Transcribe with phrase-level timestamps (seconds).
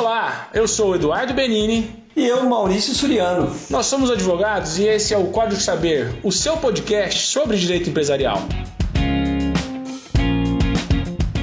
[0.00, 2.06] Olá, eu sou o Eduardo Benini.
[2.16, 3.54] E eu, Maurício Suriano.
[3.68, 8.38] Nós somos advogados e esse é o Código Saber, o seu podcast sobre direito empresarial.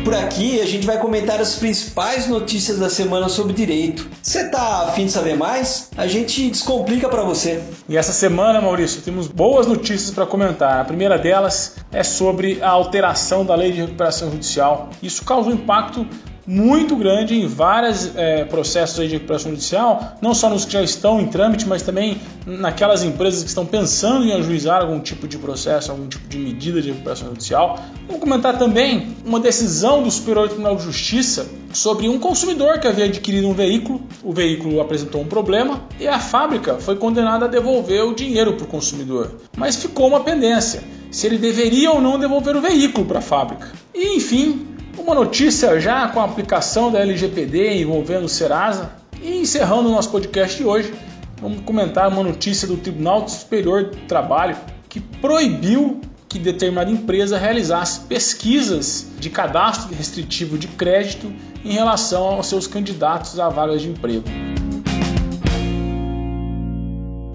[0.03, 4.09] Por aqui a gente vai comentar as principais notícias da semana sobre direito.
[4.23, 5.91] Você tá afim de saber mais?
[5.95, 7.61] A gente descomplica para você.
[7.87, 10.79] E essa semana, Maurício, temos boas notícias para comentar.
[10.79, 14.89] A primeira delas é sobre a alteração da lei de recuperação judicial.
[15.03, 16.07] Isso causa um impacto
[16.47, 21.19] muito grande em vários é, processos de recuperação judicial, não só nos que já estão
[21.19, 25.91] em trâmite, mas também naquelas empresas que estão pensando em ajuizar algum tipo de processo,
[25.91, 27.77] algum tipo de medida de recuperação judicial.
[28.07, 33.05] Vou comentar também uma decisão do Superior Tribunal de Justiça sobre um consumidor que havia
[33.05, 38.05] adquirido um veículo, o veículo apresentou um problema e a fábrica foi condenada a devolver
[38.05, 42.55] o dinheiro para o consumidor, mas ficou uma pendência se ele deveria ou não devolver
[42.55, 43.71] o veículo para a fábrica.
[43.93, 44.66] E enfim,
[44.97, 48.91] uma notícia já com a aplicação da LGPD envolvendo o Serasa.
[49.21, 50.93] E encerrando o nosso podcast de hoje,
[51.41, 54.55] vamos comentar uma notícia do Tribunal Superior do Trabalho
[54.89, 61.31] que proibiu que determinada empresa realizasse pesquisas de cadastro restritivo de crédito
[61.63, 64.25] em relação aos seus candidatos a vagas de emprego.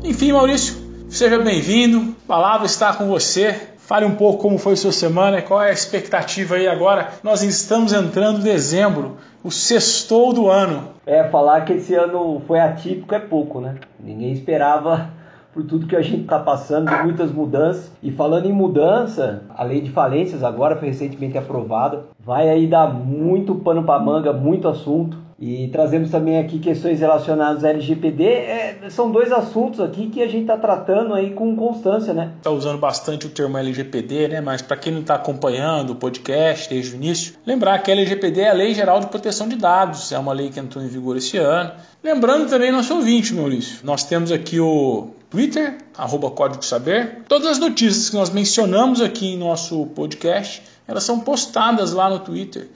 [0.04, 0.76] Enfim, Maurício,
[1.08, 2.14] seja bem-vindo.
[2.24, 3.71] A palavra está com você.
[3.84, 7.08] Fale um pouco como foi sua semana, qual é a expectativa aí agora.
[7.22, 10.90] Nós estamos entrando em dezembro, o sextou do ano.
[11.04, 13.74] É, falar que esse ano foi atípico é pouco, né?
[13.98, 15.10] Ninguém esperava
[15.52, 17.92] por tudo que a gente está passando, de muitas mudanças.
[18.00, 22.04] E falando em mudança, a lei de falências agora foi recentemente aprovada.
[22.18, 25.18] Vai aí dar muito pano para manga, muito assunto.
[25.44, 28.24] E trazemos também aqui questões relacionadas ao LGPD.
[28.24, 32.34] É, são dois assuntos aqui que a gente está tratando aí com constância, né?
[32.36, 34.40] Está usando bastante o termo LGPD, né?
[34.40, 38.40] Mas para quem não está acompanhando o podcast desde o início, lembrar que a LGPD
[38.40, 41.16] é a Lei Geral de Proteção de Dados, é uma lei que entrou em vigor
[41.16, 41.72] esse ano.
[42.04, 47.22] Lembrando também nosso ouvinte, Maurício, nós temos aqui o Twitter, arroba Código Saber.
[47.26, 52.20] Todas as notícias que nós mencionamos aqui em nosso podcast, elas são postadas lá no
[52.20, 52.68] Twitter.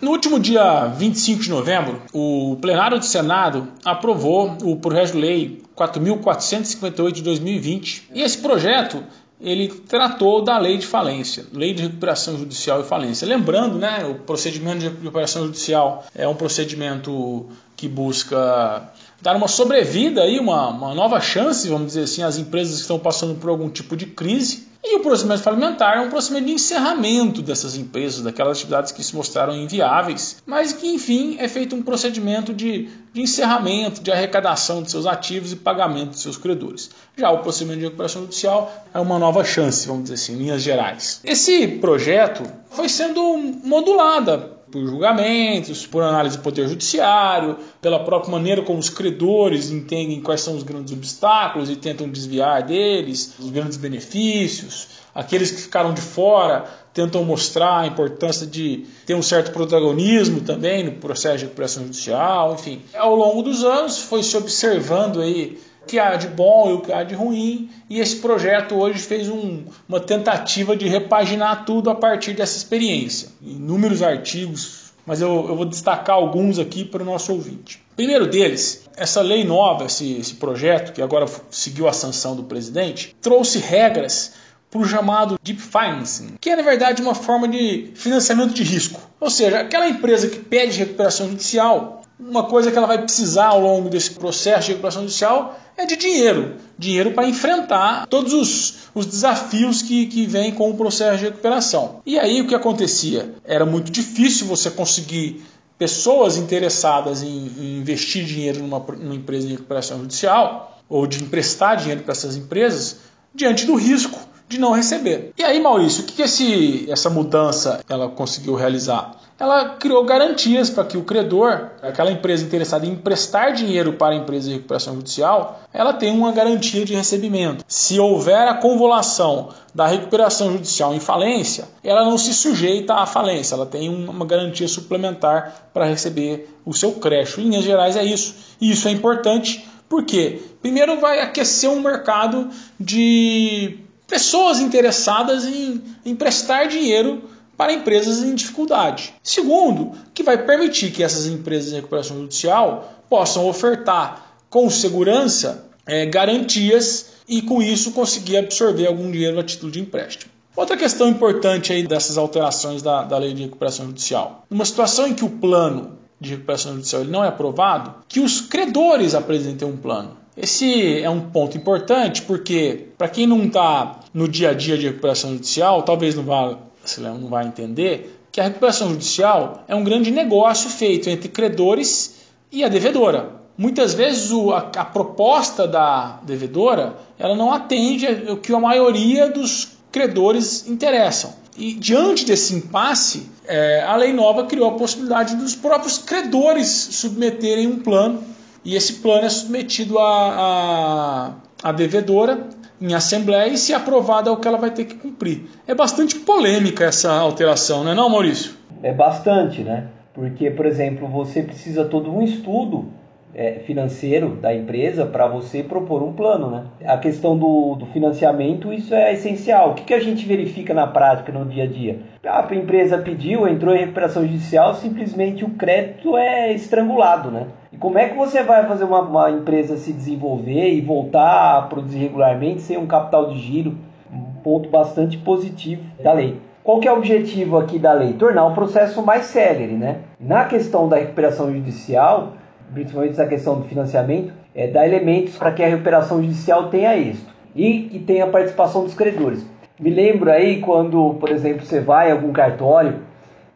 [0.00, 5.62] No último dia 25 de novembro, o plenário do Senado aprovou o projeto de lei
[5.76, 8.08] 4.458 de 2020.
[8.14, 9.04] E esse projeto
[9.40, 13.26] ele tratou da lei de falência, lei de recuperação judicial e falência.
[13.26, 17.46] Lembrando, né, o procedimento de recuperação judicial é um procedimento
[17.76, 22.76] que busca dar uma sobrevida aí, uma, uma nova chance, vamos dizer assim, às empresas
[22.76, 26.46] que estão passando por algum tipo de crise e o procedimento falimentar é um procedimento
[26.46, 31.76] de encerramento dessas empresas, daquelas atividades que se mostraram inviáveis, mas que, enfim, é feito
[31.76, 36.90] um procedimento de, de encerramento, de arrecadação de seus ativos e pagamento de seus credores.
[37.14, 40.62] Já o procedimento de recuperação judicial é uma nova chance, vamos dizer assim, em linhas
[40.62, 41.20] gerais.
[41.24, 48.62] Esse projeto foi sendo modulada por julgamentos, por análise do Poder Judiciário, pela própria maneira
[48.62, 53.76] como os credores entendem quais são os grandes obstáculos e tentam desviar deles, os grandes
[53.76, 55.00] benefícios.
[55.14, 56.64] Aqueles que ficaram de fora
[56.94, 62.54] tentam mostrar a importância de ter um certo protagonismo também no processo de recuperação judicial,
[62.54, 62.82] enfim.
[62.94, 65.58] Ao longo dos anos foi se observando aí
[65.90, 69.28] que há de bom e o que há de ruim, e esse projeto hoje fez
[69.28, 73.28] um, uma tentativa de repaginar tudo a partir dessa experiência.
[73.42, 77.82] Inúmeros artigos, mas eu, eu vou destacar alguns aqui para o nosso ouvinte.
[77.96, 83.16] Primeiro deles, essa lei nova, esse, esse projeto, que agora seguiu a sanção do presidente,
[83.20, 84.34] trouxe regras
[84.70, 89.00] para o chamado Deep Financing, que é na verdade uma forma de financiamento de risco.
[89.18, 93.60] Ou seja, aquela empresa que pede recuperação judicial, uma coisa que ela vai precisar ao
[93.60, 96.56] longo desse processo de recuperação judicial é de dinheiro.
[96.78, 102.00] Dinheiro para enfrentar todos os, os desafios que, que vêm com o processo de recuperação.
[102.04, 103.34] E aí o que acontecia?
[103.44, 105.42] Era muito difícil você conseguir
[105.78, 111.78] pessoas interessadas em, em investir dinheiro numa, numa empresa de recuperação judicial ou de emprestar
[111.78, 112.98] dinheiro para essas empresas
[113.34, 115.32] diante do risco de não receber.
[115.38, 119.12] E aí, Maurício, o que, que esse, essa mudança ela conseguiu realizar?
[119.38, 124.16] Ela criou garantias para que o credor, aquela empresa interessada em emprestar dinheiro para a
[124.18, 127.64] empresa de recuperação judicial, ela tenha uma garantia de recebimento.
[127.68, 133.54] Se houver a convolução da recuperação judicial em falência, ela não se sujeita à falência,
[133.54, 137.40] ela tem uma garantia suplementar para receber o seu crédito.
[137.40, 138.34] Em linhas gerais é isso.
[138.60, 143.78] E isso é importante porque, primeiro, vai aquecer um mercado de
[144.10, 147.22] pessoas interessadas em emprestar dinheiro
[147.56, 149.14] para empresas em dificuldade.
[149.22, 156.06] Segundo, que vai permitir que essas empresas de recuperação judicial possam ofertar com segurança é,
[156.06, 160.32] garantias e com isso conseguir absorver algum dinheiro a título de empréstimo.
[160.56, 164.44] Outra questão importante aí dessas alterações da, da lei de recuperação judicial.
[164.50, 168.40] Numa situação em que o plano de recuperação judicial ele não é aprovado, que os
[168.40, 170.16] credores apresentem um plano.
[170.36, 174.86] Esse é um ponto importante porque, para quem não está no dia a dia de
[174.86, 176.58] recuperação judicial, talvez não vá,
[176.98, 182.20] não vai entender que a recuperação judicial é um grande negócio feito entre credores
[182.50, 183.40] e a devedora.
[183.56, 189.28] Muitas vezes o, a, a, proposta da devedora ela não atende o que a maioria
[189.28, 191.34] dos credores interessam.
[191.58, 197.66] E diante desse impasse, é, a lei nova criou a possibilidade dos próprios credores submeterem
[197.66, 198.22] um plano
[198.64, 202.48] e esse plano é submetido à, à, à devedora
[202.80, 205.42] em assembleia e se aprovada é o que ela vai ter que cumprir.
[205.66, 208.54] É bastante polêmica essa alteração, não é não, Maurício?
[208.82, 209.88] É bastante, né?
[210.14, 212.88] Porque, por exemplo, você precisa todo um estudo
[213.34, 216.50] é, financeiro da empresa para você propor um plano.
[216.50, 216.64] Né?
[216.84, 219.70] A questão do, do financiamento, isso é essencial.
[219.70, 222.00] O que, que a gente verifica na prática, no dia a dia?
[222.24, 227.30] A empresa pediu, entrou em recuperação judicial, simplesmente o crédito é estrangulado.
[227.30, 227.46] Né?
[227.72, 231.62] E como é que você vai fazer uma, uma empresa se desenvolver e voltar a
[231.62, 233.76] produzir regularmente sem um capital de giro?
[234.12, 236.40] Um ponto bastante positivo da lei.
[236.64, 238.14] Qual é o objetivo aqui da lei?
[238.14, 239.98] Tornar o processo mais célere, né?
[240.18, 242.32] Na questão da recuperação judicial,
[242.72, 247.32] principalmente essa questão do financiamento, é dar elementos para que a recuperação judicial tenha êxito
[247.54, 249.46] e que tenha a participação dos credores.
[249.78, 253.09] Me lembro aí quando, por exemplo, você vai a algum cartório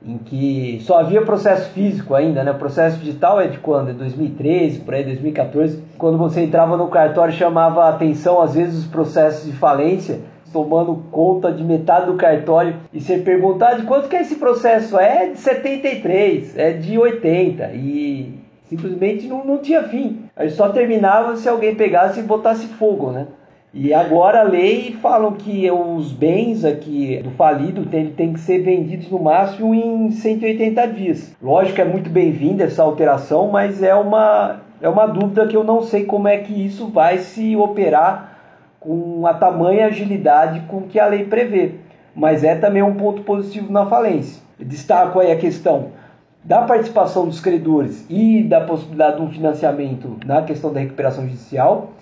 [0.07, 2.53] em que só havia processo físico ainda, né?
[2.53, 3.91] Processo digital é de quando?
[3.91, 5.83] É 2013, por aí 2014.
[5.97, 10.21] Quando você entrava no cartório chamava a atenção às vezes os processos de falência
[10.53, 14.97] tomando conta de metade do cartório e você perguntar de quanto que é esse processo
[14.97, 20.25] é de 73, é de 80 e Simplesmente não, não tinha fim.
[20.35, 23.27] Aí só terminava se alguém pegasse e botasse fogo, né?
[23.77, 28.63] E agora a lei falam que os bens aqui do falido tem, tem que ser
[28.63, 31.35] vendidos no máximo em 180 dias.
[31.43, 35.65] Lógico que é muito bem-vinda essa alteração, mas é uma, é uma dúvida que eu
[35.65, 38.39] não sei como é que isso vai se operar
[38.79, 41.73] com a tamanha agilidade com que a lei prevê.
[42.15, 44.41] Mas é também um ponto positivo na falência.
[44.57, 45.89] Destaco aí a questão
[46.45, 51.94] da participação dos credores e da possibilidade de um financiamento na questão da recuperação judicial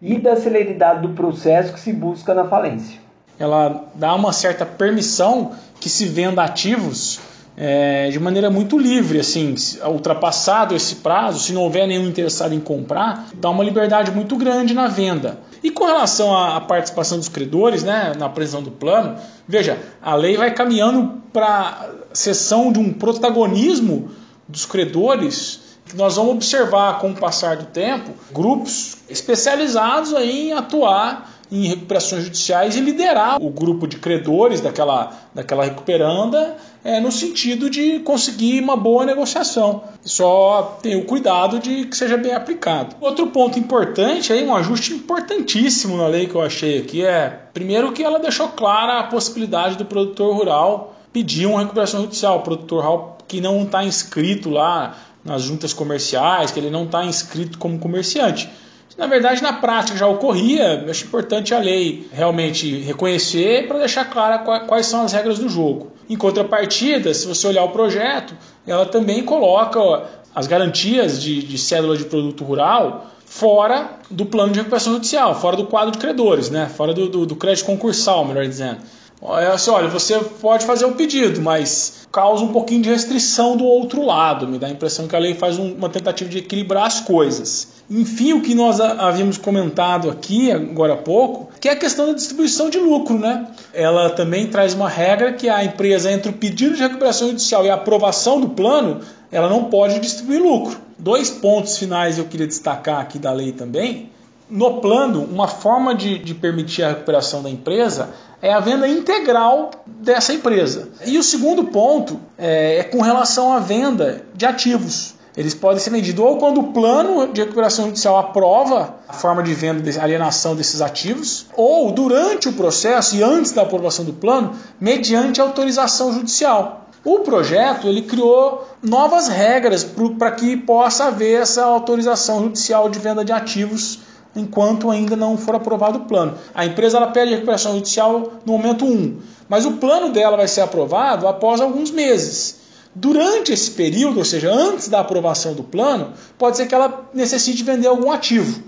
[0.00, 3.00] e da celeridade do processo que se busca na falência.
[3.38, 7.20] Ela dá uma certa permissão que se venda ativos
[7.56, 9.54] é, de maneira muito livre, assim,
[9.84, 14.74] ultrapassado esse prazo, se não houver nenhum interessado em comprar, dá uma liberdade muito grande
[14.74, 15.38] na venda.
[15.62, 19.16] E com relação à participação dos credores, né, na apresentação do plano,
[19.48, 24.10] veja, a lei vai caminhando para sessão de um protagonismo
[24.46, 31.36] dos credores nós vamos observar com o passar do tempo grupos especializados aí em atuar
[31.50, 37.70] em recuperações judiciais e liderar o grupo de credores daquela, daquela recuperanda é, no sentido
[37.70, 39.84] de conseguir uma boa negociação.
[40.02, 42.96] Só tenha o cuidado de que seja bem aplicado.
[43.00, 47.92] Outro ponto importante, aí, um ajuste importantíssimo na lei que eu achei aqui é, primeiro
[47.92, 52.38] que ela deixou clara a possibilidade do produtor rural pedir uma recuperação judicial.
[52.38, 54.96] O produtor rural que não está inscrito lá
[55.26, 58.48] nas juntas comerciais, que ele não está inscrito como comerciante.
[58.96, 64.38] Na verdade, na prática já ocorria, acho importante a lei realmente reconhecer para deixar clara
[64.38, 65.92] quais são as regras do jogo.
[66.08, 68.34] Em contrapartida, se você olhar o projeto,
[68.66, 74.60] ela também coloca as garantias de, de cédula de produto rural fora do plano de
[74.60, 76.66] recuperação judicial, fora do quadro de credores, né?
[76.66, 78.78] fora do, do, do crédito concursal, melhor dizendo.
[79.22, 83.64] É assim, olha, você pode fazer o pedido, mas causa um pouquinho de restrição do
[83.64, 84.46] outro lado.
[84.46, 87.68] Me dá a impressão que a lei faz um, uma tentativa de equilibrar as coisas.
[87.88, 92.12] Enfim, o que nós havíamos comentado aqui agora há pouco, que é a questão da
[92.12, 93.46] distribuição de lucro, né?
[93.72, 97.70] Ela também traz uma regra que a empresa, entre o pedido de recuperação judicial e
[97.70, 100.78] a aprovação do plano, ela não pode distribuir lucro.
[100.98, 104.10] Dois pontos finais eu queria destacar aqui da lei também.
[104.48, 108.10] No plano, uma forma de, de permitir a recuperação da empresa
[108.40, 110.88] é a venda integral dessa empresa.
[111.04, 115.16] E o segundo ponto é, é com relação à venda de ativos.
[115.36, 119.52] Eles podem ser vendidos ou quando o plano de recuperação judicial aprova a forma de
[119.52, 124.54] venda, de alienação desses ativos, ou durante o processo e antes da aprovação do plano,
[124.80, 126.86] mediante autorização judicial.
[127.04, 129.84] O projeto ele criou novas regras
[130.18, 134.05] para que possa haver essa autorização judicial de venda de ativos
[134.38, 136.36] enquanto ainda não for aprovado o plano.
[136.54, 139.16] A empresa ela pede recuperação judicial no momento 1,
[139.48, 142.66] mas o plano dela vai ser aprovado após alguns meses.
[142.94, 147.62] Durante esse período, ou seja, antes da aprovação do plano, pode ser que ela necessite
[147.62, 148.62] vender algum ativo.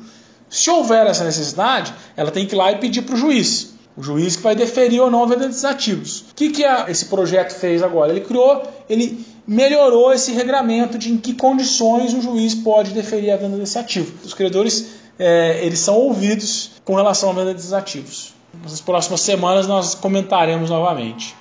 [0.50, 3.74] Se houver essa necessidade, ela tem que ir lá e pedir para o juiz.
[3.96, 6.26] O juiz que vai deferir ou não a venda desses ativos.
[6.30, 8.12] O que, que a, esse projeto fez agora?
[8.12, 13.36] Ele criou, ele melhorou esse regramento de em que condições o juiz pode deferir a
[13.36, 14.12] venda desse ativo.
[14.22, 18.34] Os credores é, eles são ouvidos com relação à venda desses ativos.
[18.62, 21.34] Nas próximas semanas nós comentaremos novamente.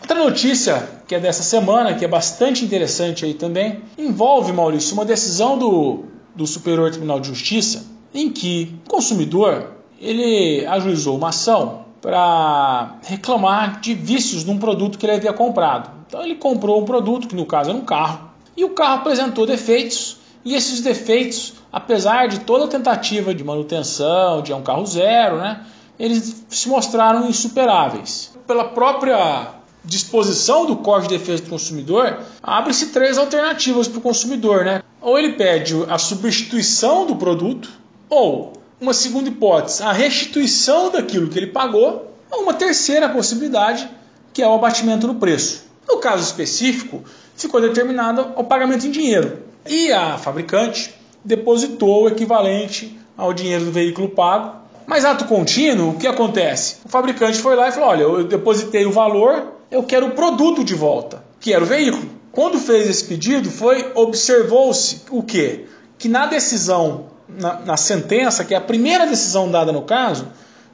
[0.00, 5.04] Outra notícia que é dessa semana, que é bastante interessante aí também, envolve, Maurício, uma
[5.04, 6.04] decisão do
[6.34, 13.80] do Superior Tribunal de Justiça, em que o consumidor ele ajuizou uma ação para reclamar
[13.80, 15.90] de vícios num produto que ele havia comprado.
[16.06, 19.46] Então ele comprou um produto, que no caso era um carro, e o carro apresentou
[19.46, 24.84] defeitos, e esses defeitos, apesar de toda a tentativa de manutenção, de é um carro
[24.84, 25.64] zero, né,
[25.98, 28.32] eles se mostraram insuperáveis.
[28.46, 34.64] Pela própria disposição do Código de Defesa do Consumidor, abre-se três alternativas para o consumidor.
[34.64, 34.82] Né?
[35.00, 37.68] Ou ele pede a substituição do produto,
[38.08, 43.88] ou uma segunda hipótese, a restituição daquilo que ele pagou, ou uma terceira possibilidade,
[44.32, 45.64] que é o abatimento do preço.
[45.88, 47.04] No caso específico,
[47.36, 49.38] ficou determinado o pagamento em dinheiro.
[49.66, 54.62] E a fabricante depositou o equivalente ao dinheiro do veículo pago.
[54.86, 56.78] Mas ato contínuo, o que acontece?
[56.84, 60.64] O fabricante foi lá e falou: Olha, eu depositei o valor, eu quero o produto
[60.64, 62.10] de volta, que era o veículo.
[62.32, 65.66] Quando fez esse pedido, foi observou-se o quê?
[65.98, 70.26] Que na decisão, na, na sentença, que é a primeira decisão dada no caso,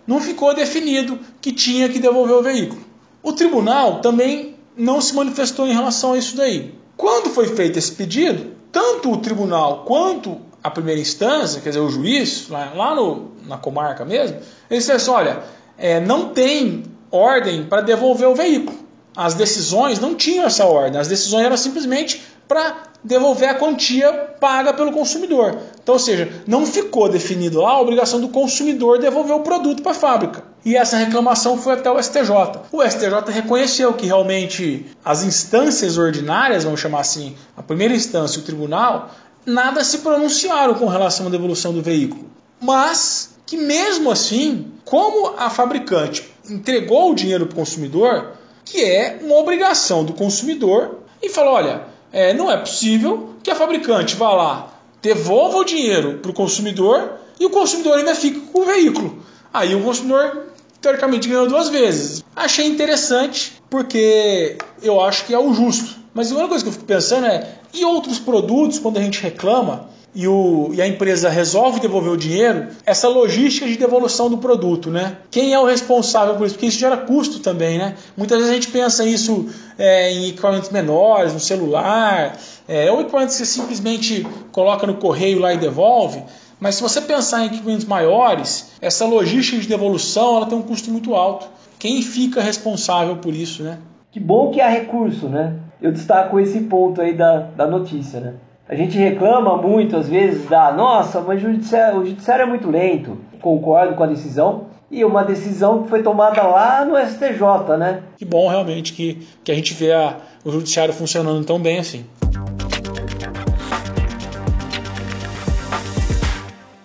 [0.07, 2.81] não ficou definido que tinha que devolver o veículo.
[3.23, 6.75] O tribunal também não se manifestou em relação a isso daí.
[6.97, 11.90] Quando foi feito esse pedido, tanto o tribunal quanto a primeira instância, quer dizer, o
[11.90, 14.38] juiz, lá, lá no, na comarca mesmo,
[14.70, 15.42] eles disseram assim, olha,
[15.76, 21.08] é, não tem ordem para devolver o veículo as decisões não tinham essa ordem, as
[21.08, 25.58] decisões eram simplesmente para devolver a quantia paga pelo consumidor.
[25.82, 29.90] Então, ou seja, não ficou definido lá a obrigação do consumidor devolver o produto para
[29.90, 30.44] a fábrica.
[30.69, 32.31] E essa reclamação foi até o STJ.
[32.71, 38.45] O STJ reconheceu que realmente as instâncias ordinárias, vamos chamar assim, a primeira instância o
[38.45, 39.11] tribunal,
[39.47, 42.27] nada se pronunciaram com relação à devolução do veículo.
[42.61, 48.33] Mas que mesmo assim, como a fabricante entregou o dinheiro para o consumidor,
[48.63, 51.83] que é uma obrigação do consumidor e fala: olha,
[52.13, 57.13] é, não é possível que a fabricante vá lá, devolva o dinheiro para o consumidor
[57.41, 59.27] e o consumidor ainda fique com o veículo.
[59.51, 60.48] Aí o consumidor
[60.80, 62.25] teoricamente ganhou duas vezes.
[62.35, 65.97] Achei interessante porque eu acho que é o justo.
[66.14, 69.23] Mas a única coisa que eu fico pensando é: e outros produtos, quando a gente
[69.23, 74.38] reclama, e, o, e a empresa resolve devolver o dinheiro, essa logística de devolução do
[74.38, 75.18] produto, né?
[75.30, 76.54] Quem é o responsável por isso?
[76.54, 77.94] Porque isso gera custo também, né?
[78.16, 83.37] Muitas vezes a gente pensa isso é, em equipamentos menores, no celular, é, ou equipamentos
[83.37, 86.23] que simplesmente coloca no correio lá e devolve.
[86.61, 90.91] Mas se você pensar em equipamentos maiores, essa logística de devolução ela tem um custo
[90.91, 91.49] muito alto.
[91.79, 93.79] Quem fica responsável por isso, né?
[94.11, 95.55] Que bom que há recurso, né?
[95.81, 98.35] Eu destaco esse ponto aí da, da notícia, né?
[98.69, 102.69] A gente reclama muito, às vezes, da nossa, mas o judiciário, o judiciário é muito
[102.69, 103.17] lento.
[103.41, 104.67] Concordo com a decisão.
[104.91, 108.03] E uma decisão que foi tomada lá no STJ, né?
[108.17, 112.05] Que bom realmente que, que a gente vê a, o judiciário funcionando tão bem assim.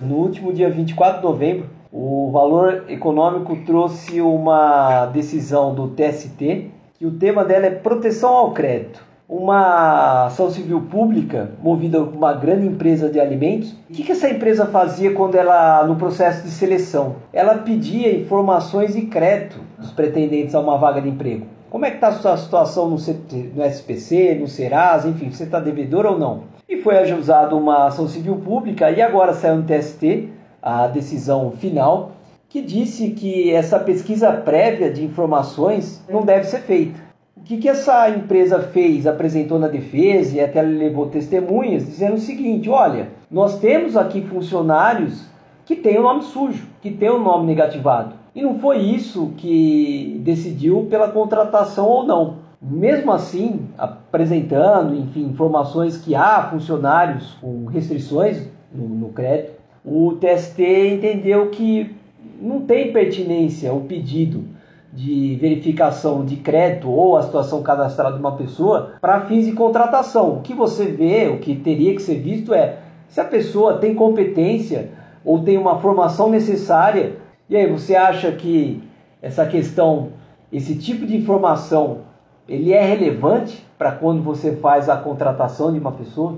[0.04, 7.06] No último dia 24 de novembro, o Valor Econômico trouxe uma decisão do TST que
[7.06, 12.68] o tema dela é proteção ao crédito uma ação civil pública movida por uma grande
[12.68, 13.74] empresa de alimentos.
[13.90, 17.16] O que, essa empresa fazia quando ela, no processo de seleção?
[17.32, 21.48] Ela pedia informações e crédito dos pretendentes a uma vaga de emprego.
[21.70, 25.60] Como é que está a sua situação no, no SPC, no Serasa, enfim, você está
[25.60, 26.53] devedor ou não?
[26.74, 30.28] E foi ajuizada uma ação civil pública e agora saiu no TST
[30.60, 32.14] a decisão final
[32.50, 37.00] que disse que essa pesquisa prévia de informações não deve ser feita.
[37.38, 39.06] O que, que essa empresa fez?
[39.06, 45.28] Apresentou na defesa e até levou testemunhas dizendo o seguinte: olha, nós temos aqui funcionários
[45.68, 48.16] que têm o nome sujo, que têm o nome negativado.
[48.34, 52.38] E não foi isso que decidiu pela contratação ou não.
[52.66, 59.52] Mesmo assim, apresentando, enfim, informações que há funcionários com restrições no, no crédito,
[59.84, 60.62] o TST
[60.94, 61.94] entendeu que
[62.42, 64.46] não tem pertinência o pedido
[64.94, 70.38] de verificação de crédito ou a situação cadastral de uma pessoa para fins de contratação.
[70.38, 72.78] O que você vê, o que teria que ser visto é
[73.10, 74.92] se a pessoa tem competência
[75.26, 77.18] ou tem uma formação necessária.
[77.50, 78.82] E aí, você acha que
[79.22, 80.10] essa questão,
[80.52, 82.13] esse tipo de informação,
[82.48, 86.38] ele é relevante para quando você faz a contratação de uma pessoa?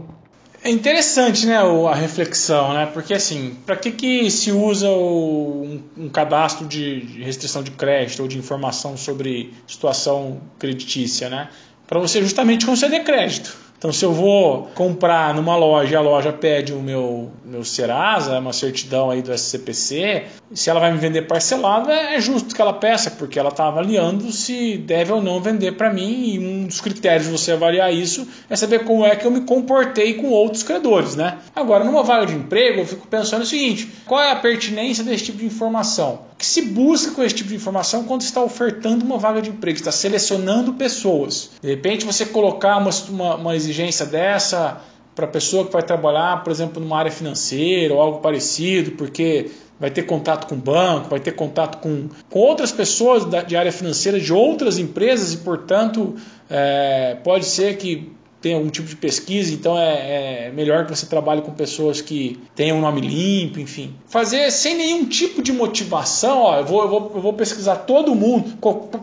[0.64, 2.88] É interessante, né, a reflexão, né?
[2.88, 8.28] Porque assim, para que que se usa um, um, cadastro de restrição de crédito ou
[8.28, 11.50] de informação sobre situação creditícia, né?
[11.86, 13.56] Para você justamente conceder crédito.
[13.86, 18.40] Então, se eu vou comprar numa loja e a loja pede o meu, meu Serasa,
[18.40, 22.60] uma certidão aí do SCPC, se ela vai me vender parcelado, é, é justo que
[22.60, 26.30] ela peça, porque ela está avaliando se deve ou não vender para mim.
[26.34, 29.42] E um dos critérios de você avaliar isso é saber como é que eu me
[29.42, 31.16] comportei com outros credores.
[31.16, 31.38] Né?
[31.56, 35.26] Agora, numa vaga de emprego, eu fico pensando o seguinte: qual é a pertinência desse
[35.26, 36.22] tipo de informação?
[36.34, 39.50] O que se busca com esse tipo de informação quando está ofertando uma vaga de
[39.50, 39.78] emprego?
[39.78, 41.52] Está selecionando pessoas.
[41.62, 43.75] De repente, você colocar uma, uma, uma exigência
[44.06, 44.82] dessa
[45.16, 49.50] para a pessoa que vai trabalhar, por exemplo, numa área financeira ou algo parecido, porque
[49.80, 53.72] vai ter contato com banco, vai ter contato com, com outras pessoas da, de área
[53.72, 56.16] financeira de outras empresas e, portanto,
[56.50, 58.14] é, pode ser que
[58.46, 62.40] tenha algum tipo de pesquisa, então é, é, melhor que você trabalhe com pessoas que
[62.54, 63.96] tenham um nome limpo, enfim.
[64.06, 68.14] Fazer sem nenhum tipo de motivação, ó, eu vou, eu vou, eu vou pesquisar todo
[68.14, 68.56] mundo,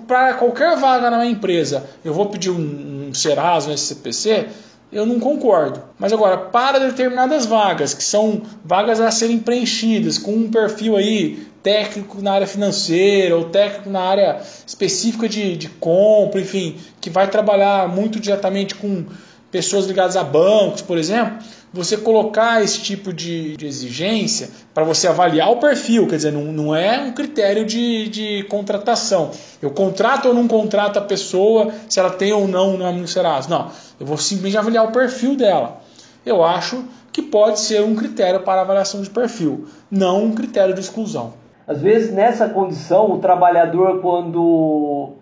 [0.06, 4.48] para qualquer vaga na minha empresa, eu vou pedir um, um Serasa, um SCPC,
[4.92, 5.82] eu não concordo.
[5.98, 11.46] Mas agora, para determinadas vagas, que são vagas a serem preenchidas com um perfil aí
[11.62, 17.28] técnico na área financeira ou técnico na área específica de, de compra, enfim, que vai
[17.30, 19.04] trabalhar muito diretamente com
[19.50, 21.38] pessoas ligadas a bancos, por exemplo,
[21.72, 26.44] você colocar esse tipo de, de exigência para você avaliar o perfil, quer dizer, não,
[26.52, 29.30] não é um critério de, de contratação.
[29.60, 33.08] Eu contrato ou não contrato a pessoa, se ela tem ou não o nome no
[33.08, 33.48] Serasa.
[33.48, 35.80] Não, eu vou simplesmente avaliar o perfil dela.
[36.26, 40.80] Eu acho que pode ser um critério para avaliação de perfil, não um critério de
[40.80, 41.34] exclusão.
[41.66, 45.12] Às vezes, nessa condição, o trabalhador, quando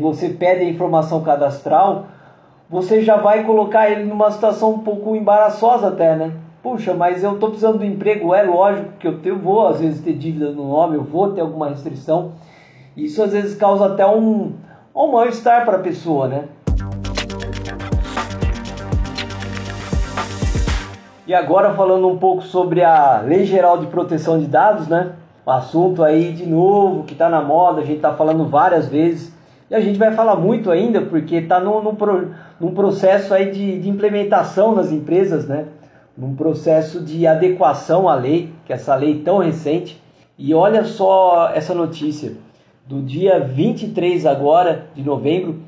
[0.00, 2.06] você pede a informação cadastral,
[2.70, 6.32] você já vai colocar ele numa situação um pouco embaraçosa até, né?
[6.62, 10.00] Puxa, mas eu estou precisando do emprego, é lógico que eu, tenho, vou às vezes
[10.00, 12.32] ter dívida no nome, eu vou ter alguma restrição.
[12.96, 14.52] Isso às vezes causa até um,
[14.94, 16.44] um mal-estar para a pessoa, né?
[21.26, 25.12] E agora falando um pouco sobre a Lei Geral de Proteção de Dados, né?
[25.44, 29.39] Um assunto aí de novo que está na moda, a gente está falando várias vezes
[29.70, 31.96] e a gente vai falar muito ainda porque está num, num,
[32.58, 35.66] num, processo aí de, de, implementação nas empresas, né?
[36.18, 40.02] Num processo de adequação à lei, que é essa lei tão recente.
[40.36, 42.32] E olha só essa notícia.
[42.84, 45.60] Do dia 23 agora de novembro,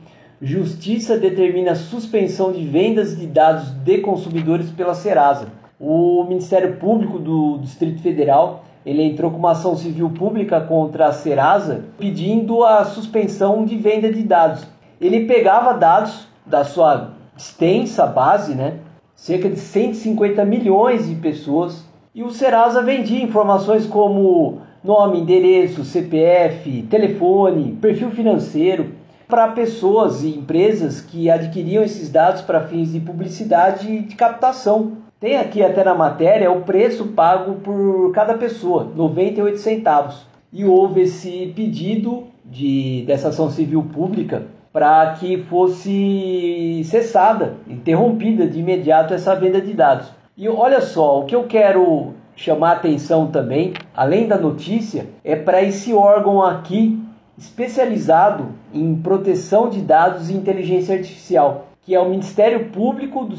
[0.45, 5.47] Justiça determina suspensão de vendas de dados de consumidores pela Serasa.
[5.79, 11.13] O Ministério Público do Distrito Federal ele entrou com uma ação civil pública contra a
[11.13, 14.67] Serasa pedindo a suspensão de venda de dados.
[15.01, 18.79] Ele pegava dados da sua extensa base, né?
[19.15, 26.83] cerca de 150 milhões de pessoas, e o Serasa vendia informações como nome, endereço, CPF,
[26.91, 28.93] telefone, perfil financeiro
[29.29, 34.93] para pessoas e empresas que adquiriam esses dados para fins de publicidade e de captação.
[35.23, 40.27] Tem aqui até na matéria o preço pago por cada pessoa, 98 centavos.
[40.53, 48.59] E houve esse pedido de, dessa ação civil pública para que fosse cessada, interrompida de
[48.59, 50.11] imediato essa venda de dados.
[50.37, 55.63] E olha só, o que eu quero chamar atenção também, além da notícia, é para
[55.63, 57.01] esse órgão aqui
[57.39, 63.37] especializado em proteção de dados e inteligência artificial, que é o Ministério Público do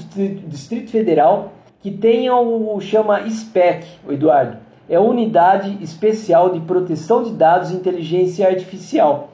[0.47, 1.51] Distrito Federal
[1.83, 4.55] que tenha o chama SPEC, o Eduardo.
[4.89, 9.31] É Unidade Especial de Proteção de Dados e Inteligência Artificial.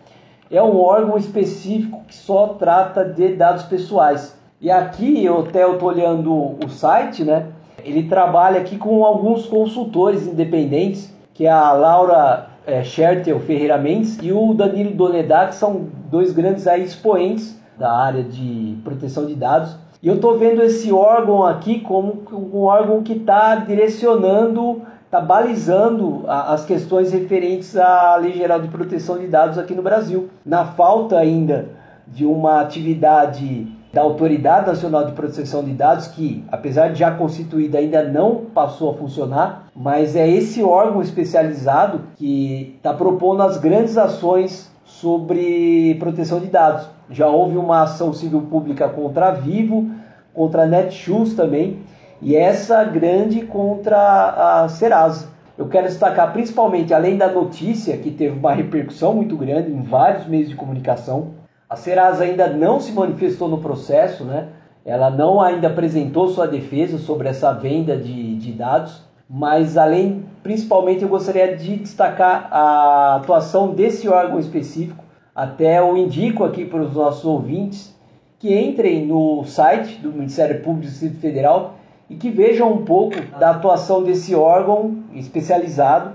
[0.49, 4.35] É um órgão específico que só trata de dados pessoais.
[4.59, 7.45] E aqui eu até estou olhando o site, né?
[7.85, 14.17] Ele trabalha aqui com alguns consultores independentes, que é a Laura é, Schertel Ferreira Mendes
[14.23, 19.35] e o Danilo Donedá, que são dois grandes aí, expoentes da área de proteção de
[19.35, 25.19] dados e eu estou vendo esse órgão aqui como um órgão que está direcionando, está
[25.19, 30.29] balizando as questões referentes à Lei Geral de Proteção de Dados aqui no Brasil.
[30.45, 31.69] Na falta ainda
[32.07, 37.79] de uma atividade da Autoridade Nacional de Proteção de Dados, que, apesar de já constituída,
[37.79, 43.97] ainda não passou a funcionar, mas é esse órgão especializado que está propondo as grandes
[43.97, 46.87] ações sobre proteção de dados.
[47.09, 49.89] Já houve uma ação civil pública contra a Vivo,
[50.33, 51.79] contra a Netshoes também,
[52.21, 55.29] e essa grande contra a Serasa.
[55.57, 60.25] Eu quero destacar principalmente, além da notícia, que teve uma repercussão muito grande em vários
[60.25, 61.38] meios de comunicação,
[61.69, 64.47] a Serasa ainda não se manifestou no processo, né?
[64.83, 71.03] ela não ainda apresentou sua defesa sobre essa venda de, de dados, mas além, principalmente,
[71.03, 75.03] eu gostaria de destacar a atuação desse órgão específico.
[75.35, 77.95] Até eu indico aqui para os nossos ouvintes
[78.39, 81.75] que entrem no site do Ministério Público do Distrito Federal
[82.09, 86.13] e que vejam um pouco da atuação desse órgão especializado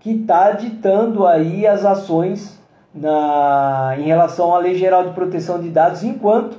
[0.00, 2.58] que está ditando aí as ações
[2.94, 6.56] na, em relação à Lei Geral de Proteção de Dados, enquanto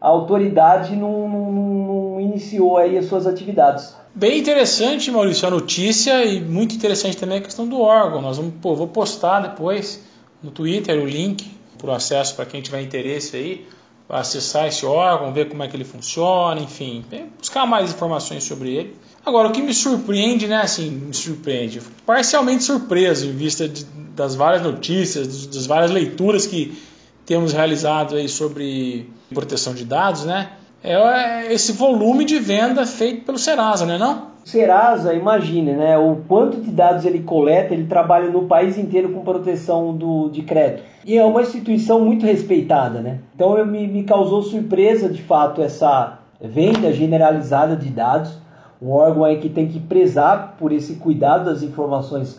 [0.00, 3.96] a autoridade não, não, não iniciou aí as suas atividades.
[4.14, 8.20] Bem interessante, Maurício, a notícia e muito interessante também a questão do órgão.
[8.20, 10.04] Nós vamos, pô, vou postar depois
[10.42, 13.66] no Twitter o link para o acesso para quem tiver interesse aí
[14.08, 17.04] acessar esse órgão, ver como é que ele funciona, enfim,
[17.38, 18.96] buscar mais informações sobre ele.
[19.24, 23.84] Agora, o que me surpreende, né, assim, me surpreende, parcialmente surpreso em vista de,
[24.16, 26.78] das várias notícias, das várias leituras que
[27.26, 30.50] temos realizado aí sobre proteção de dados, né,
[30.82, 34.28] é esse volume de venda feito pelo Serasa, não é não?
[34.44, 39.20] Serasa, imagine, né, o quanto de dados ele coleta, ele trabalha no país inteiro com
[39.20, 40.84] proteção do, de crédito.
[41.04, 43.18] E é uma instituição muito respeitada, né?
[43.34, 48.38] Então eu, me, me causou surpresa, de fato, essa venda generalizada de dados.
[48.80, 52.36] Um órgão aí que tem que prezar por esse cuidado das informações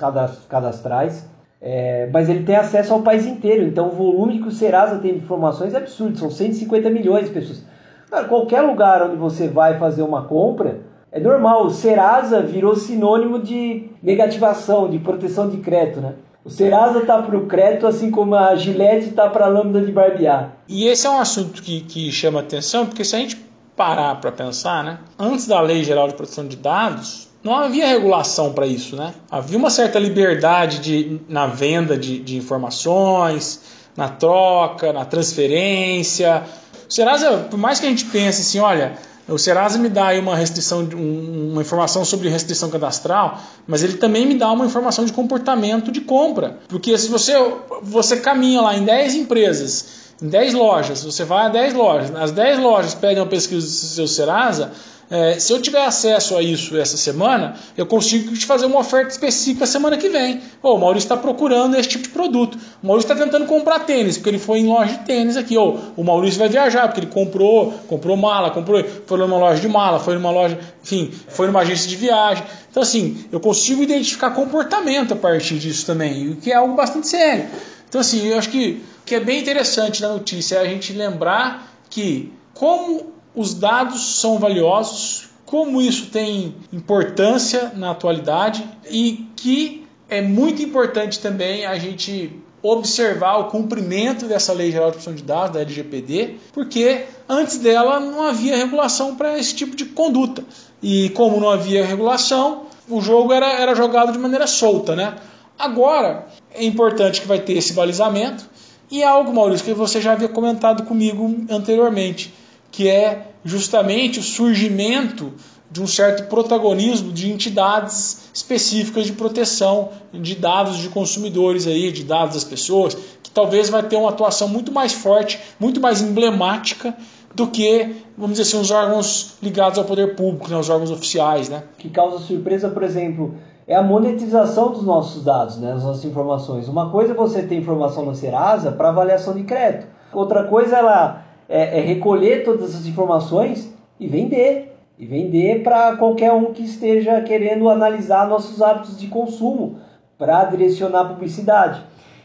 [0.47, 1.27] cadastrais.
[1.61, 5.13] É, mas ele tem acesso ao país inteiro, então o volume que o Serasa tem
[5.13, 7.65] de informações é absurdo, são 150 milhões de pessoas.
[8.09, 10.79] Cara, qualquer lugar onde você vai fazer uma compra,
[11.11, 16.13] é normal, o Serasa virou sinônimo de negativação, de proteção de crédito, né?
[16.45, 19.91] O Serasa tá para o crédito, assim como a Gillette tá para a lâmina de
[19.91, 20.53] barbear.
[20.67, 23.35] E esse é um assunto que, que chama atenção, porque se a gente
[23.79, 24.99] parar para pensar, né?
[25.17, 29.13] Antes da Lei Geral de Proteção de Dados, não havia regulação para isso, né?
[29.31, 33.61] Havia uma certa liberdade de, na venda de, de informações,
[33.95, 36.43] na troca, na transferência.
[36.89, 38.97] O Serasa, por mais que a gente pense assim, olha,
[39.29, 44.25] o Serasa me dá aí uma restrição, uma informação sobre restrição cadastral, mas ele também
[44.25, 46.59] me dá uma informação de comportamento de compra.
[46.67, 47.33] Porque se você,
[47.81, 52.31] você caminha lá em 10 empresas, em 10 lojas, você vai a 10 lojas, as
[52.31, 54.71] 10 lojas pedem uma pesquisa do seu Serasa,
[55.11, 59.09] é, se eu tiver acesso a isso essa semana, eu consigo te fazer uma oferta
[59.09, 60.39] específica semana que vem.
[60.61, 62.59] Oh, o Maurício está procurando esse tipo de produto.
[62.83, 65.57] O Maurício está tentando comprar tênis, porque ele foi em loja de tênis aqui.
[65.57, 69.67] Ou o Maurício vai viajar, porque ele comprou, comprou mala, comprou, foi numa loja de
[69.67, 72.43] mala, foi numa loja, enfim, foi numa agência de viagem.
[72.69, 77.07] Então, assim, eu consigo identificar comportamento a partir disso também, o que é algo bastante
[77.07, 77.47] sério.
[77.89, 80.93] Então, assim, eu acho que o que é bem interessante na notícia é a gente
[80.93, 89.87] lembrar que, como os dados são valiosos, como isso tem importância na atualidade e que
[90.07, 95.23] é muito importante também a gente observar o cumprimento dessa Lei Geral de Proteção de
[95.23, 100.43] Dados, da LGPD, porque antes dela não havia regulação para esse tipo de conduta.
[100.81, 104.95] E como não havia regulação, o jogo era, era jogado de maneira solta.
[104.95, 105.15] Né?
[105.59, 108.49] Agora é importante que vai ter esse balizamento
[108.89, 112.33] e é algo, Maurício, que você já havia comentado comigo anteriormente
[112.71, 115.33] que é justamente o surgimento
[115.71, 122.03] de um certo protagonismo de entidades específicas de proteção de dados de consumidores aí, de
[122.03, 126.95] dados das pessoas, que talvez vai ter uma atuação muito mais forte, muito mais emblemática
[127.35, 131.47] do que, vamos dizer assim, os órgãos ligados ao poder público, né, os órgãos oficiais,
[131.49, 131.63] né?
[131.77, 133.35] Que causa surpresa, por exemplo,
[133.69, 136.67] é a monetização dos nossos dados, né, das nossas informações.
[136.67, 139.85] Uma coisa é você ter informação no Serasa para avaliação de crédito.
[140.11, 144.75] Outra coisa é ela é, é recolher todas essas informações e vender.
[144.97, 149.77] E vender para qualquer um que esteja querendo analisar nossos hábitos de consumo
[150.17, 151.81] para direcionar publicidade.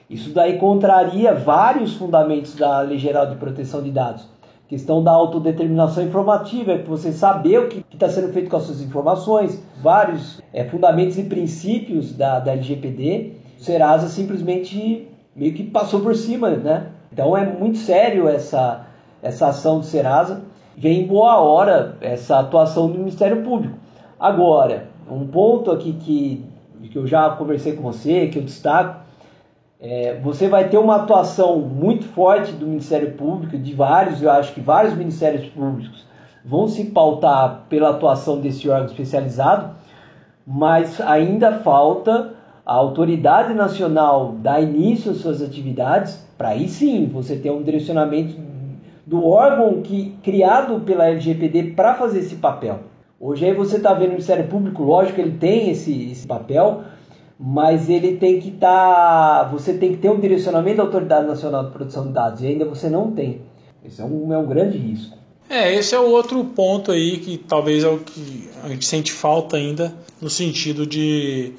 [0.08, 4.26] Isso daí contraria vários fundamentos da Lei Geral de Proteção de Dados.
[4.74, 8.80] Questão da autodeterminação informativa, é você saber o que está sendo feito com as suas
[8.80, 13.34] informações, vários é, fundamentos e princípios da, da LGPD.
[13.56, 15.06] O Serasa simplesmente
[15.36, 16.88] meio que passou por cima, né?
[17.12, 18.84] Então é muito sério essa,
[19.22, 20.42] essa ação do Serasa,
[20.76, 23.76] vem em boa hora essa atuação do Ministério Público.
[24.18, 26.44] Agora, um ponto aqui que,
[26.90, 29.03] que eu já conversei com você, que eu destaco,
[29.80, 34.54] é, você vai ter uma atuação muito forte do Ministério Público, de vários, eu acho
[34.54, 36.06] que vários Ministérios Públicos
[36.44, 39.74] vão se pautar pela atuação desse órgão especializado,
[40.46, 42.34] mas ainda falta
[42.64, 48.36] a autoridade nacional dar início às suas atividades, para aí sim você ter um direcionamento
[49.06, 52.80] do órgão que criado pela LGPD para fazer esse papel.
[53.20, 56.82] Hoje aí você está vendo o Ministério Público, lógico que ele tem esse, esse papel,
[57.38, 59.44] mas ele tem que estar.
[59.44, 62.46] Tá, você tem que ter um direcionamento da Autoridade Nacional de Proteção de Dados, e
[62.46, 63.42] ainda você não tem.
[63.84, 65.16] Esse é um, é um grande risco.
[65.48, 69.12] É, esse é o outro ponto aí que talvez é o que a gente sente
[69.12, 71.52] falta ainda no sentido de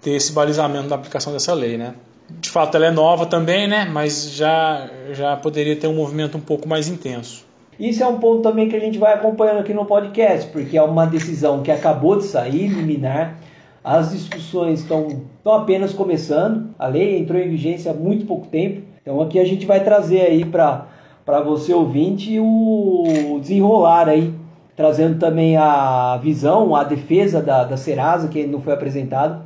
[0.00, 1.94] ter esse balizamento da aplicação dessa lei, né?
[2.28, 3.84] De fato, ela é nova também, né?
[3.84, 7.44] Mas já, já poderia ter um movimento um pouco mais intenso.
[7.78, 10.82] Isso é um ponto também que a gente vai acompanhando aqui no podcast, porque é
[10.82, 13.38] uma decisão que acabou de sair, liminar.
[13.86, 16.74] As discussões estão, estão apenas começando.
[16.76, 18.82] A lei entrou em vigência há muito pouco tempo.
[19.00, 20.88] Então aqui a gente vai trazer aí para
[21.24, 24.32] para você ouvinte o desenrolar aí,
[24.76, 29.44] trazendo também a visão, a defesa da, da Serasa, que não foi apresentado.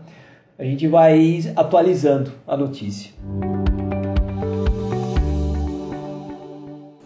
[0.58, 3.12] A gente vai atualizando a notícia.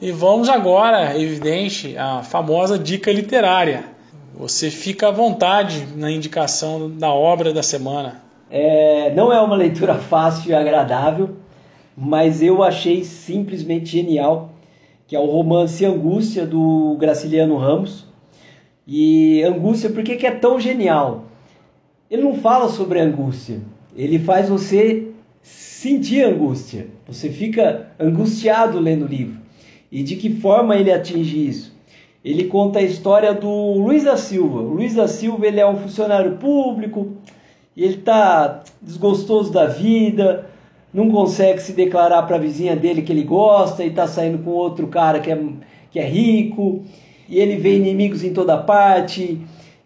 [0.01, 3.93] E vamos agora, evidente, à famosa dica literária.
[4.37, 8.20] Você fica à vontade na indicação da obra da semana.
[8.51, 11.37] É, não é uma leitura fácil e agradável,
[11.97, 14.51] mas eu achei simplesmente genial
[15.07, 18.07] que é o romance Angústia do Graciliano Ramos.
[18.87, 21.27] E Angústia, por que, que é tão genial?
[22.11, 23.61] Ele não fala sobre angústia,
[23.97, 25.09] ele faz você
[25.42, 26.88] sentir angústia.
[27.07, 29.40] Você fica angustiado lendo o livro.
[29.92, 31.73] E de que forma ele atinge isso?
[32.24, 34.60] Ele conta a história do Luiz da Silva.
[34.60, 37.12] O Luiz da Silva ele é um funcionário público,
[37.76, 40.46] ele está desgostoso da vida,
[40.92, 44.50] não consegue se declarar para a vizinha dele que ele gosta e está saindo com
[44.50, 45.38] outro cara que é,
[45.90, 46.82] que é rico,
[47.28, 49.40] e ele vê inimigos em toda parte,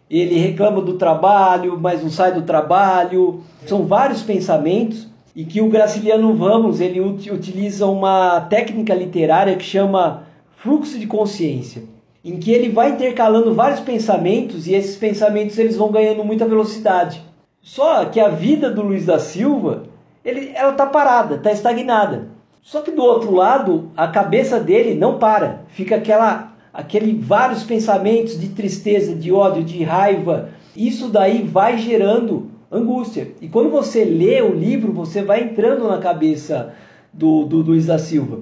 [0.09, 3.41] ele reclama do trabalho, mas não sai do trabalho.
[3.65, 10.23] São vários pensamentos e que o Graciliano Ramos ele utiliza uma técnica literária que chama
[10.57, 11.83] fluxo de consciência,
[12.23, 17.23] em que ele vai intercalando vários pensamentos e esses pensamentos eles vão ganhando muita velocidade.
[17.61, 19.83] Só que a vida do Luiz da Silva
[20.23, 22.27] ele, ela está parada, está estagnada.
[22.61, 25.61] Só que do outro lado, a cabeça dele não para.
[25.69, 30.49] Fica aquela, aquele vários pensamentos de tristeza, de ódio, de raiva.
[30.75, 33.31] Isso daí vai gerando angústia.
[33.41, 36.73] E quando você lê o livro, você vai entrando na cabeça
[37.13, 38.41] do, do Luiz da Silva.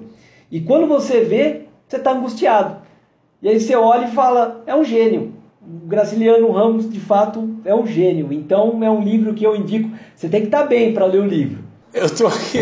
[0.50, 2.87] E quando você vê, você está angustiado.
[3.40, 5.32] E aí você olha e fala, é um gênio.
[5.62, 8.32] O Graciliano Ramos, de fato, é um gênio.
[8.32, 9.90] Então é um livro que eu indico.
[10.14, 11.62] Você tem que estar bem para ler o livro.
[11.92, 12.60] Eu tô aqui,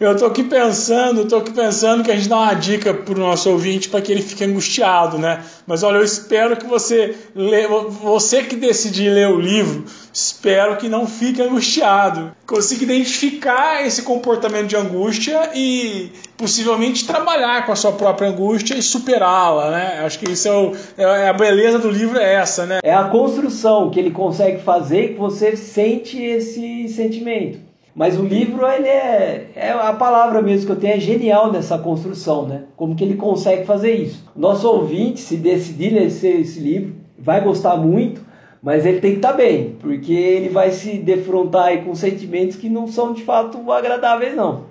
[0.00, 3.50] eu tô aqui pensando, tô aqui pensando que a gente dá uma dica pro nosso
[3.50, 5.44] ouvinte para que ele fique angustiado, né?
[5.66, 10.88] Mas olha, eu espero que você lê, você que decidir ler o livro, espero que
[10.88, 12.32] não fique angustiado.
[12.46, 18.82] Consiga identificar esse comportamento de angústia e possivelmente trabalhar com a sua própria angústia e
[18.82, 20.00] superá-la, né?
[20.02, 22.78] Acho que isso é, o, é, a beleza do livro é essa, né?
[22.82, 27.69] É a construção que ele consegue fazer que você sente esse sentimento.
[28.00, 31.76] Mas o livro, ele é, é a palavra mesmo que eu tenho, é genial nessa
[31.76, 32.62] construção, né?
[32.74, 34.24] Como que ele consegue fazer isso.
[34.34, 38.22] Nosso ouvinte, se decidir ler esse, esse livro, vai gostar muito,
[38.62, 42.70] mas ele tem que estar tá bem, porque ele vai se defrontar com sentimentos que
[42.70, 44.62] não são de fato agradáveis, não.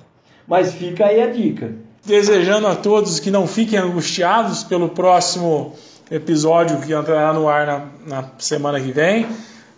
[0.47, 1.71] Mas fica aí a dica.
[2.03, 5.73] Desejando a todos que não fiquem angustiados pelo próximo
[6.09, 9.27] episódio que entrará no ar na, na semana que vem.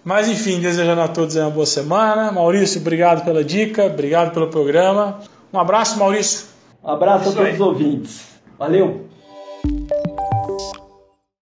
[0.04, 2.32] Mas enfim, desejando a todos uma boa semana.
[2.32, 5.20] Maurício, obrigado pela dica, obrigado pelo programa.
[5.54, 6.48] Um abraço, Maurício.
[6.84, 7.54] Um abraço a todos aí.
[7.54, 8.22] os ouvintes.
[8.58, 9.11] Valeu!